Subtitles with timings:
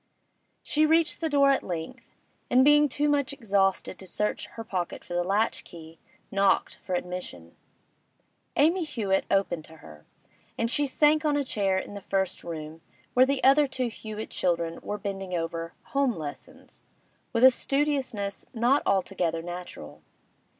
[0.63, 2.09] She reached the door at length,
[2.49, 5.99] and being too much exhausted to search her pocket for the latch key,
[6.31, 7.55] knocked for admission.
[8.55, 10.03] Amy Hewett opened to her,
[10.57, 12.81] and she sank on a chair in the first room,
[13.13, 16.81] where the other two Hewett children were bending over 'home lessons'
[17.31, 20.01] with a studiousness not altogether natural.